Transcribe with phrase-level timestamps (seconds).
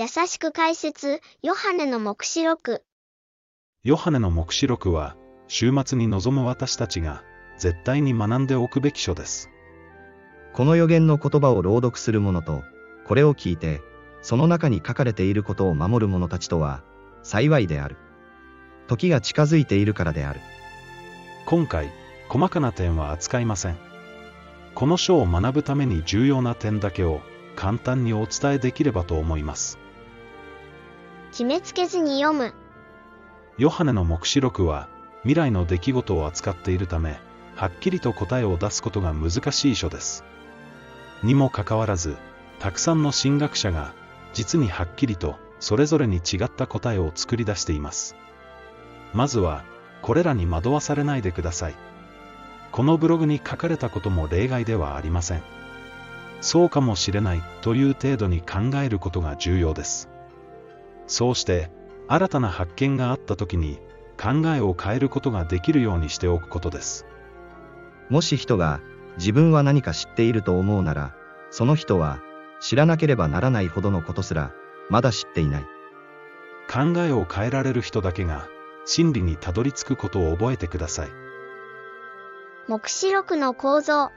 [0.00, 2.84] 優しく解説、ヨハネの目視録。
[3.82, 5.16] ヨハネの目視録は、
[5.48, 7.24] 週末に臨む私たちが、
[7.58, 9.50] 絶対に学んでおくべき書です。
[10.52, 12.62] この予言の言葉を朗読する者と、
[13.08, 13.80] これを聞いて、
[14.22, 16.84] その中に書かれていることを守る者たちとは、
[17.24, 17.96] 幸いである。
[18.86, 20.38] 時が近づいているからである。
[21.44, 21.90] 今回、
[22.28, 23.76] 細かな点は扱いません。
[24.76, 27.20] この書を学ぶために重要な点だけを
[27.56, 29.76] 簡単にお伝えできればと思います。
[31.30, 32.54] 決めつけずに読む。
[33.58, 34.88] ヨハネの目視録は
[35.22, 37.18] 未来の出来事を扱っているため、
[37.56, 40.24] はっきりと答えを出すことが難しい書です。
[41.22, 42.16] にもかかわらず、
[42.60, 43.92] たくさんの神学者が
[44.32, 48.16] 実にはっきりとそれぞれに違った答えを作り出しています。
[49.12, 49.64] まずは、
[50.02, 51.74] これらに惑わされないでください。
[52.70, 55.42] このブログに書かれたことも例外ではありません。
[56.40, 60.08] そうかもしれないという程度に考えることが重要です。
[61.08, 61.70] そうして、
[62.06, 63.80] 新たな発見があった時に、
[64.20, 67.06] 考えを変えることができるようにしておくことです。
[68.08, 68.80] もし人が、
[69.16, 71.14] 自分は何か知っていると思うなら、
[71.50, 72.20] その人は、
[72.60, 74.52] 知らなければならないほどのことすら、
[74.90, 75.62] まだ知っていない。
[76.70, 78.48] 考えを変えられる人だけが、
[78.84, 81.08] 真理にたどり着くことを覚えてください。
[82.68, 84.10] 目視録の構造。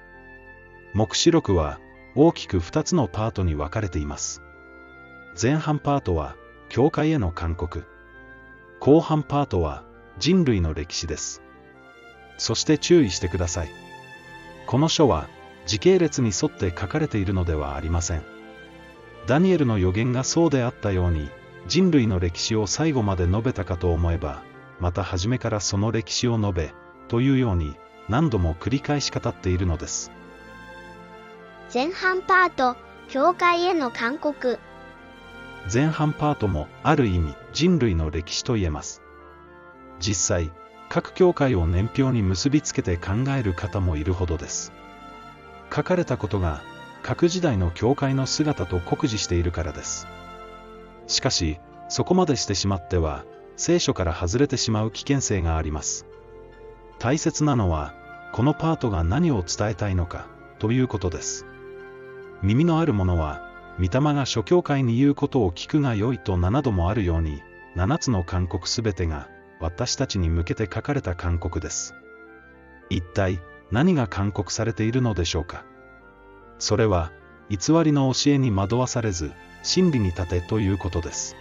[0.93, 1.79] 目視録は、
[2.15, 4.41] 大きく2つのパートに分かれています。
[5.41, 6.35] 前半パートは、
[6.71, 7.83] 教会への勧告。
[8.79, 9.83] 後半パートは
[10.19, 11.41] 人類の歴史です。
[12.37, 13.69] そして注意してください。
[14.67, 15.27] この書は
[15.65, 18.23] 時系列に沿って書かれているのではありません。
[19.27, 21.29] ダニエルの予言がそうであったように、
[21.67, 24.41] 人類の歴史を最後まで述べたかと思えば、
[24.79, 26.73] また初めからその歴史を述べ、
[27.09, 27.75] というように
[28.07, 30.09] 何度も繰り返し語っているのです。
[31.73, 32.77] 前半パート、
[33.09, 34.57] 教会への勧告。
[35.71, 39.01] 前半パートもある意味人類の歴史と言えます。
[39.99, 40.51] 実際、
[40.89, 44.73] 各教会を年表に結びつけて考える方もいるほどです。
[45.73, 46.61] 書かれたことが
[47.03, 50.07] 各時代の教会の姿と酷似しているからです。
[51.07, 51.59] しかし、
[51.89, 53.25] そこまでしてしまっては、
[53.57, 56.05] 聖書から外れてしまう危険性があります。
[56.99, 57.93] 大切なのは、
[58.31, 60.27] このパートが何を伝えたいのか、
[60.59, 61.45] ということです。
[62.41, 67.41] 耳のある者は、御霊が諸教会に言うことを聞くがよいと7度もあるように、
[67.75, 71.95] 7つの勧告すべてが、私たちに向けて書かれた勧告です。
[72.89, 73.39] 一体、
[73.71, 75.63] 何が勧告されているのでしょうか？
[76.59, 77.11] それは、
[77.49, 79.31] 偽りの教えに惑わされず、
[79.63, 81.35] 真理に立てということです。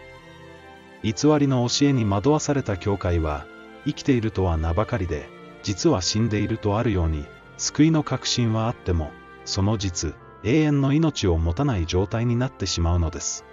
[1.02, 3.46] 偽りの教えに惑わされた教会は、
[3.84, 5.28] 生きているとは名ばかりで、
[5.62, 7.26] 実は死んでいるとあるように、
[7.56, 9.10] 救いの確信はあっても、
[9.44, 13.44] その実、永遠の命を持たない状態になってしまうのです。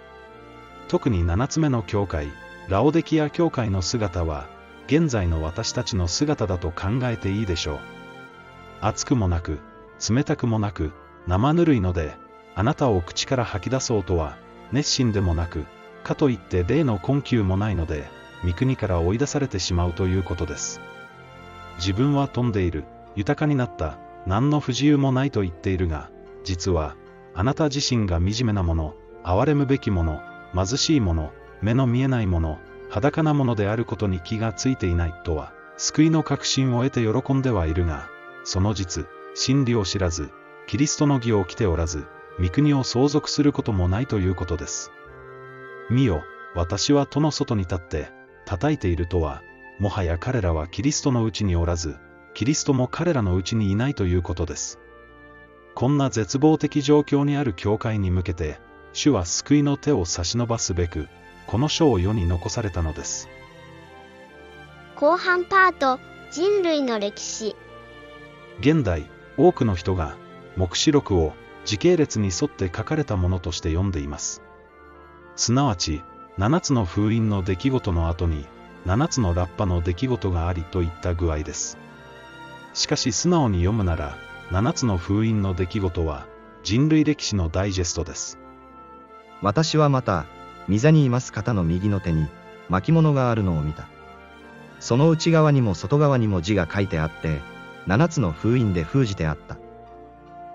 [0.88, 2.28] 特に7つ目の教会、
[2.68, 4.46] ラオデキア教会の姿は、
[4.86, 7.78] 現在の私たちの姿だと考えていいでしょう。
[8.80, 9.58] 熱くもなく、
[10.08, 10.92] 冷たくもなく、
[11.26, 12.16] 生ぬるいので、
[12.54, 14.36] あなたを口から吐き出そうとは、
[14.72, 15.66] 熱心でもなく、
[16.04, 18.08] かといって霊の困窮もないので、
[18.42, 20.80] 三国から追い出されてしまうということです。
[21.76, 22.84] 自分は飛んでいる、
[23.14, 26.08] 豊かになった、何の不自由もないと言っているが、
[26.44, 26.96] 実は、
[27.34, 28.94] あなた自身が惨めなもの、
[29.24, 30.20] 憐れむべきもの、
[30.54, 38.08] 貧しいもの、目の見えないもの、裸なものであることに気がついていないとは、救いの確信を得て喜んではいるが、
[38.44, 40.30] その実、真理を知らず、
[40.66, 42.06] キリストの義を着ておらず、
[42.40, 44.90] 御国を相続することもないということです。
[45.90, 46.22] 見よ、
[46.54, 48.10] 私は戸の外に立って、
[48.44, 49.42] 叩いているとは、
[49.78, 51.96] もはや彼らはキリストのうちにおらず、
[52.34, 54.80] キリストも彼らのうちにいないということです。
[55.78, 58.58] こんな絶望的状況にある教会に向けて、
[58.92, 61.06] 主は救いの手を差し伸ばすべく、
[61.46, 63.28] この書を世に残されたのです。
[64.96, 66.00] 後半パート、
[66.32, 67.54] 人類の歴史。
[68.58, 70.16] 現代、多くの人が、
[70.56, 71.32] 黙示録を
[71.64, 74.42] 時系列に沿って書かれたものとして読んでいます。
[75.36, 76.02] すなわち、
[76.38, 78.46] 7つの封印の出来事の後に、
[78.84, 81.78] 7つのラッパの出来事がありといった具合です。
[82.74, 84.18] しかし素直に読むなら、
[84.50, 86.26] 7つの封印の出来事は、
[86.62, 88.38] 人類歴史のダイジェストです。
[89.42, 90.24] 私はまた、
[90.70, 92.28] 御座にいます方の右の手に、
[92.70, 93.88] 巻物があるのを見た。
[94.80, 97.40] その内側にも外側にも字が書いてあって、
[97.86, 99.58] 7つの封印で封じてあった。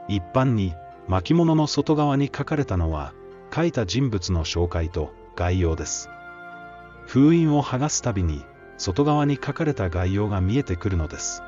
[0.07, 0.73] 一般に、
[1.07, 3.13] 巻物の外側に書かれたのは、
[3.53, 6.09] 書いた人物の紹介と概要です。
[7.05, 8.43] 封印を剥がすたびに、
[8.77, 11.43] 外側に書かれた概要が見えてくるのです。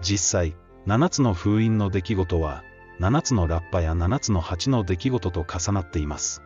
[0.00, 0.56] 実際、
[0.86, 2.62] 7つの封印の出来事は、
[3.00, 6.42] 7つのラッパや7つの8の出来事と重なっています。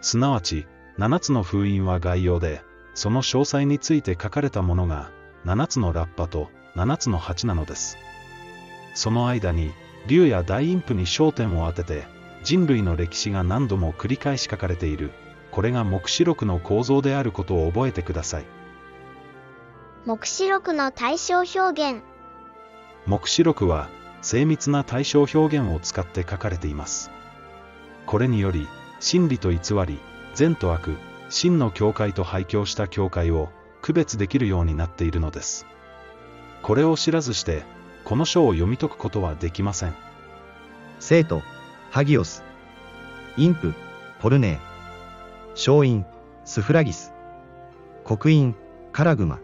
[0.00, 0.66] すなわち、
[0.98, 2.62] 7つの封印は概要で、
[2.94, 5.10] その詳細について書かれたものが、
[5.46, 7.96] 7つのラッパと7つの鉢なのです。
[8.94, 9.72] その間に、
[10.06, 12.06] 竜や大陰譜に焦点を当てて、
[12.42, 15.12] 人類の歴史が何度も繰り返し書かれている、
[15.50, 18.44] これが目視録の構造であることを覚えてください。
[20.04, 22.02] 目視録の対象表現。
[23.08, 23.88] 目視録は、
[24.20, 27.10] 精密な対象表現を使って書かれています。
[28.04, 28.68] これにより、
[29.00, 29.98] 真理と偽り、
[30.34, 30.98] 善と悪、
[31.30, 33.48] 真の教会と廃教した教会を
[33.80, 35.64] 区別できるようになっているのです。
[36.60, 37.62] これを知らずして、
[38.04, 39.94] この書を読み解くことはできません。
[41.00, 41.40] 生徒、
[41.90, 42.44] ハギオス。
[43.38, 43.72] インプ、
[44.20, 45.50] ポルネー。
[45.52, 46.04] 勝因、
[46.44, 47.14] スフラギス。
[48.04, 48.54] 刻印、
[48.92, 49.38] カラグマ。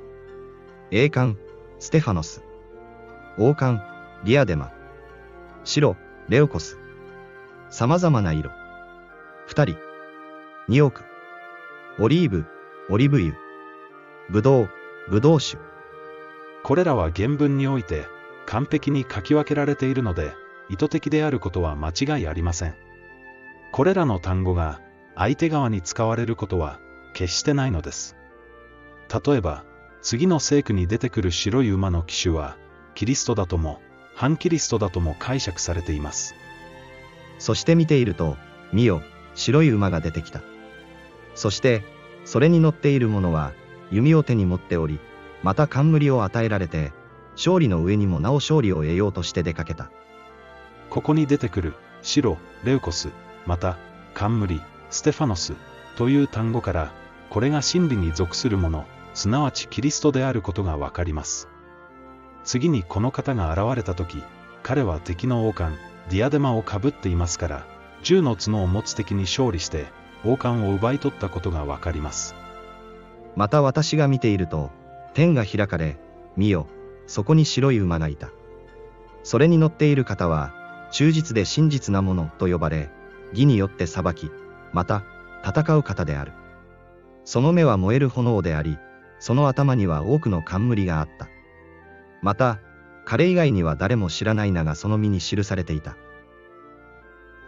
[0.91, 1.39] 栄冠、
[1.79, 2.43] ステファノス。
[3.37, 3.83] 王冠、
[4.23, 4.71] リアデマ。
[5.65, 5.97] 白、
[6.29, 6.79] レオコス。
[7.69, 8.53] 様々な色。
[9.47, 9.77] 二人。
[10.69, 11.03] 二億。
[11.99, 12.47] オリーブ、
[12.91, 13.35] オリブ油。
[14.31, 14.71] ブドウ、
[15.11, 15.59] ブドウ酒。
[16.63, 18.07] これらは原文において
[18.47, 20.33] 完璧に書き分けられているので、
[20.69, 22.77] 意図的であることは間違いありません。
[23.73, 24.81] これらの単語が
[25.17, 26.79] 相手側に使われることは
[27.15, 28.17] 決してないのです。
[29.27, 29.65] 例えば、
[30.03, 32.57] 次の聖句に出てくる白い馬の騎手は、
[32.95, 33.81] キリストだとも、
[34.15, 36.35] 反キリストだとも解釈されています。
[37.39, 38.37] そして見ていると、
[38.73, 39.03] 見よ、
[39.35, 40.41] 白い馬が出てきた。
[41.35, 41.83] そして、
[42.25, 43.53] それに乗っている者は、
[43.91, 45.01] 弓を手に持っており、
[45.43, 46.93] また冠を与えられて、
[47.37, 49.91] 勝利の上にもなお勝利を得ようとして出かけた。
[50.91, 53.11] ここに出てくる、白、レウコス、
[53.47, 53.77] また、
[54.15, 55.55] 冠、ステファノス、
[55.97, 56.93] という単語から、
[57.31, 61.49] これが真理に属するもの、すなわちキリストであることがわかります。
[62.45, 64.23] 次にこの方が現れた時、
[64.63, 65.81] 彼は敵の王冠、
[66.11, 67.67] ディアデマをかぶっていますから、
[68.03, 69.87] 銃の角を持つ敵に勝利して、
[70.25, 72.35] 王冠を奪い取ったことがわかります。
[73.37, 74.71] また私が見ていると、
[75.15, 75.99] 天が開かれ、
[76.37, 76.67] 見よ、
[77.07, 78.31] そこに白い馬がいた。
[79.23, 80.53] それに乗っている方は、
[80.91, 82.91] 忠実で真実なものと呼ばれ、
[83.33, 84.31] 義によって裁き、
[84.73, 85.03] また、
[85.45, 86.33] 戦う方である。
[87.25, 88.79] その目は燃える炎であり、
[89.19, 91.29] その頭には多くの冠があった。
[92.25, 92.59] また、
[93.05, 95.95] 彼以外には誰も知らない名がその身に記されていた。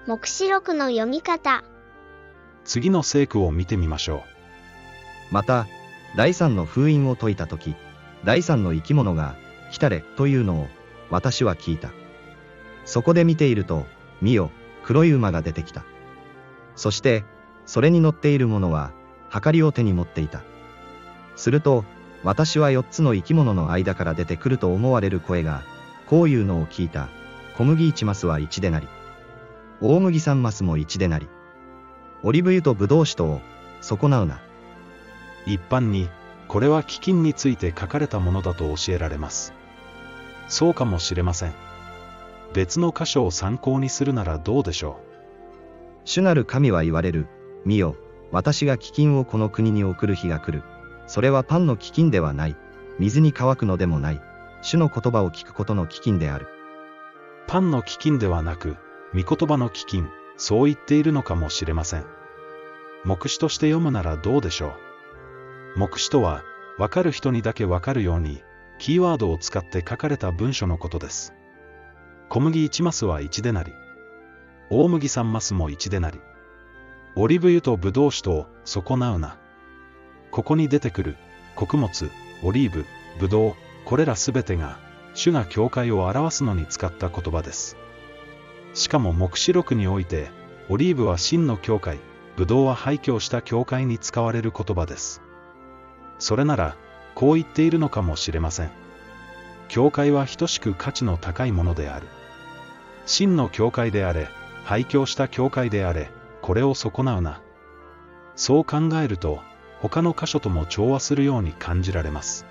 [0.06, 1.64] 目視録の読み方。
[2.62, 4.16] 次の聖句を見てみましょ
[5.30, 5.34] う。
[5.34, 5.66] また、
[6.14, 7.74] 第三の封印を解いたとき、
[8.22, 9.34] 第三の生き物が、
[9.72, 10.68] 来たれ、というのを、
[11.08, 11.90] 私は聞いた。
[12.84, 13.86] そこで見ていると、
[14.20, 14.50] 見よ、
[14.84, 15.84] 黒い馬が出てきた。
[16.74, 17.24] そして、
[17.64, 18.92] それに乗っている者は、
[19.30, 20.42] はかりを手に持っていた。
[21.34, 21.86] すると、
[22.26, 25.62] 私は四つの生き物の間から出てくると思われる声が、
[26.08, 27.08] こういうのを聞いた。
[27.56, 28.88] 小麦一マスは一でなり。
[29.80, 31.28] 大麦三マスも一でなり。
[32.24, 33.40] オリブ油とブドウ酒とを、
[33.80, 34.40] 損なうな。
[35.46, 36.08] 一般に、
[36.48, 39.52] これは飢饉について書かれたものだと教えられます。
[40.48, 41.54] そうかもしれません。
[42.54, 44.98] 別の箇所を参考にするならどうでしょ
[46.04, 47.28] 主なる神は言われる。
[47.64, 47.94] 見よ、
[48.32, 50.64] 私が飢饉をこの国に送る日が来る。
[51.06, 52.56] それはパンの飢饉ではない。
[52.98, 54.20] 水に乾くのでもない。
[54.62, 56.48] 主の言葉を聞くことの飢饉である。
[57.46, 58.76] パンの飢饉ではなく、
[59.14, 62.04] 御言葉の飢饉、そう言っているのかもしれません。
[63.04, 64.74] 目視として読むならどうでしょ
[65.76, 65.78] う。
[65.78, 66.42] 目視とは、
[66.78, 68.42] わかる人にだけわかるように、
[68.78, 71.32] キーワードを使って書かれた文書のことです。
[72.28, 73.72] 小麦1マスは1でなり。
[74.70, 76.20] 大麦3マスも1でなり。
[77.14, 79.38] オリブ油とブドウ酒と損なうな。
[80.36, 81.16] ここに出てくる、
[81.54, 82.10] 穀物、
[82.42, 82.84] オリーブ、
[83.18, 83.54] ブドウ、
[83.86, 84.78] これらすべてが、
[85.14, 87.78] 主が教会を表すのに使った言葉です。
[88.74, 90.28] しかも目視録において、
[90.68, 91.98] オリーブは真の教会、
[92.36, 95.22] ブドウは廃墟した教会に使われる言葉です。
[96.18, 96.76] それなら、
[97.14, 98.70] こう言っているのかもしれません。
[99.68, 102.08] 教会は等しく価値の高いものである。
[103.06, 104.28] 真の教会であれ、
[104.64, 106.10] 廃墟した教会であれ、
[106.42, 107.40] これを損なうな。
[108.34, 109.40] そう考えると、
[109.80, 112.46] 他の箇所とも調和するように感じられます。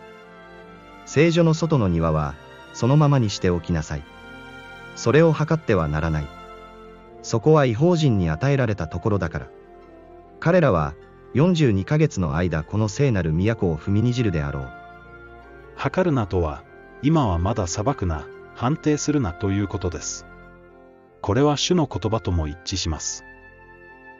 [1.05, 2.35] 聖女の外の庭は、
[2.73, 4.03] そのままにしておきなさい。
[4.95, 6.27] それを測ってはならない。
[7.21, 9.47] そこは違法人に与えられたところだから。
[10.39, 10.93] 彼らは、
[11.33, 14.69] 42ヶ月の間この聖なる都を踏みにじるであろう。
[15.75, 16.63] 測るなとは、
[17.01, 20.25] 今はまだ裁くな、判定するなということです。
[21.21, 23.25] これは主の言葉とも一致します。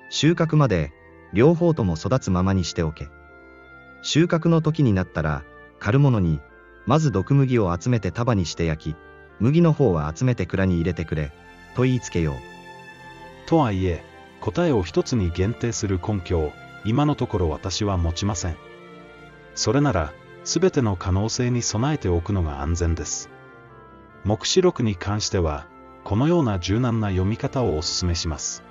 [0.09, 0.91] 収穫まで、
[1.35, 3.09] 両方とも育つままにしておけ。
[4.01, 5.43] 収穫の時になったら、
[5.79, 6.39] 刈る者に、
[6.85, 8.95] まず毒麦を集めて束にして焼き、
[9.39, 11.33] 麦の方は集めて蔵に入れてくれ、
[11.75, 12.35] と言いつけよう。
[13.49, 14.03] とはいえ、
[14.39, 16.53] 答えを一つに限定する根拠を、
[16.85, 18.55] 今のところ私は持ちません。
[19.55, 20.13] それなら、
[20.45, 23.29] すべての可能性に備えておくのが安全です。
[24.23, 25.67] 目視録に関しては、
[26.05, 28.63] このような柔軟な読み方をお勧めします。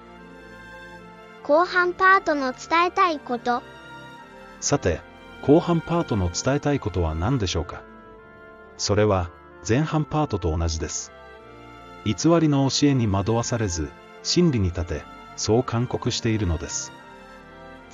[1.47, 3.63] 後半パートの伝えたいこと。
[4.61, 5.03] さて、
[5.43, 7.83] 後半パートの伝えたいことは何でしょうか？
[8.79, 9.31] それは、
[9.69, 11.13] 前半パートと同じです。
[12.07, 13.91] 偽りの教えに惑わされず、
[14.23, 15.03] 真理に立て、
[15.37, 16.93] そう勧告しているのです。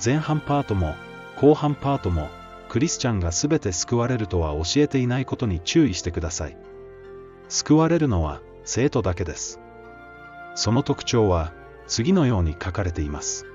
[0.03, 0.95] 前半パートも、
[1.35, 2.29] 後半パートも、
[2.69, 6.57] クリスチャンが全て救われるとは教えていないことに注意してください。
[7.49, 9.59] 救われるのは生徒だけです。
[10.55, 11.51] その特徴は
[11.91, 13.45] 次のように書かれています。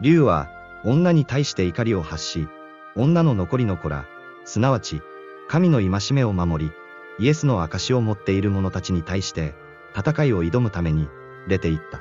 [0.00, 0.48] 竜は
[0.84, 2.46] 女に対して怒りを発し、
[2.94, 4.06] 女の残りの子ら、
[4.44, 5.02] すなわち
[5.48, 6.72] 神の戒めを守り、
[7.18, 9.56] イエスの証を持っている者たちに対して
[9.96, 11.08] 戦いを挑むために
[11.48, 12.00] 出て行った。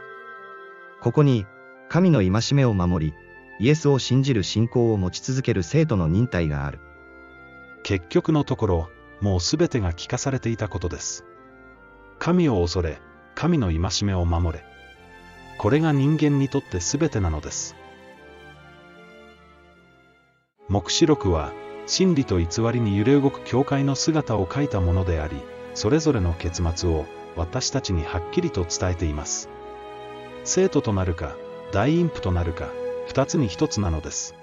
[1.01, 1.47] ここに
[1.89, 3.13] 神の戒めを守り、
[3.59, 6.79] イエスを信じる信仰を持ち続ける生徒の忍耐がある。
[7.81, 8.89] 結局のところ、
[9.21, 11.25] もうすべてが聞かされていたことです。
[12.19, 13.01] 神を恐れ、
[13.33, 14.70] 神の戒めを守れ。
[15.61, 17.75] これが人間にとってすべてなのです。
[20.69, 21.53] 黙示録は、
[21.85, 25.35] 真理と偽りに揺れ動く教会の姿を書いたものであり、
[25.75, 29.49] それぞれの結末を私たちにはっきりと伝えています。
[30.45, 31.35] 生徒となるか、
[31.71, 32.69] 大陰譜となるか、
[33.05, 34.33] 二つに一つなのです。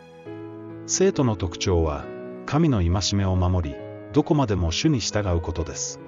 [0.86, 2.04] 生徒の特徴は、
[2.46, 3.76] 神の戒めを守り、
[4.12, 5.98] どこまでも主に従うことです。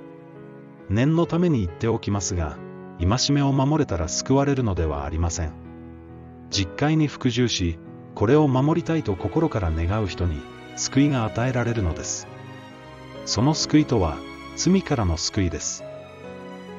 [0.89, 2.59] 念のために言っておきますが、
[3.01, 5.53] 戒めを守れたら救われるのではありません。
[6.51, 7.79] 実会に服従し、
[8.15, 10.41] これを守りたいと心から願う人に、
[10.77, 12.27] 救いが与えられるのです。
[13.25, 14.19] その救いとは、
[14.57, 15.85] 罪からの救いです。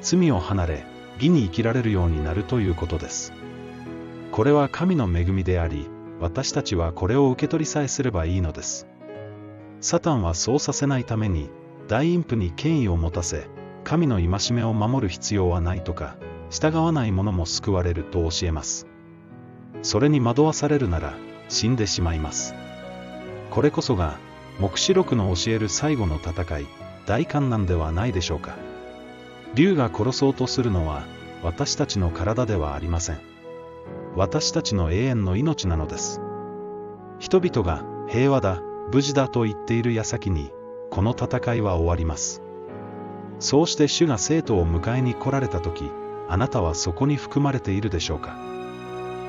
[0.02, 0.86] 罪を離れ、
[1.16, 3.34] 義に生きられるようになるということです。
[4.32, 5.88] これは神の恵みであり、
[6.20, 8.88] 私たちはこれを受け取りさえすればいいのです。
[9.80, 11.50] サタンはそうさせないために、
[11.88, 13.48] 大陰譜に権威を持たせ、
[13.84, 16.16] 神の戒めを守る必要はないとか、
[16.50, 18.88] 従わない者も救われると教えます。
[19.82, 21.14] それに惑わされるなら、
[21.50, 22.56] 死んでしまいます。
[23.50, 24.18] これこそが、
[24.60, 26.66] 黙示録の教える最後の戦い、
[27.06, 28.56] 大観難ではないでしょうか。
[29.56, 31.04] 竜が殺そうとするのは、
[31.44, 33.20] 私たちの体ではありません。
[34.16, 36.22] 私たちの永遠の命なのです。
[37.20, 38.62] 人々が平和だ、
[38.92, 40.52] 無事だと言っている矢先に、
[40.90, 42.41] この戦いは終わります。
[43.42, 45.92] そうして主が生徒を迎えに来られた時、
[46.30, 48.38] あなたはそこに含まれているでしょうか。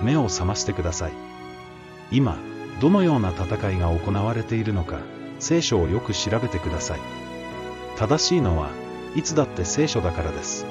[0.03, 1.13] 目を覚ましてください。
[2.11, 2.37] 今、
[2.81, 4.99] どのような戦いが行われているのか、
[5.39, 7.01] 聖書をよく調べてください。
[7.97, 8.69] 正しいのは、
[9.17, 10.67] いつだって聖書だからです。